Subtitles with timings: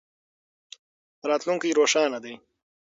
[1.29, 2.33] راتلونکی روښانه دی.